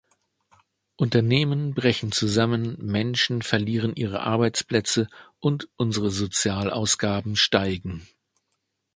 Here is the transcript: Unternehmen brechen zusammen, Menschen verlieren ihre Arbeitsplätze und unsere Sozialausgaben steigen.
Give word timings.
Unternehmen 0.97 1.75
brechen 1.75 2.11
zusammen, 2.11 2.75
Menschen 2.83 3.43
verlieren 3.43 3.95
ihre 3.95 4.21
Arbeitsplätze 4.21 5.07
und 5.39 5.69
unsere 5.77 6.09
Sozialausgaben 6.09 7.35
steigen. 7.35 8.07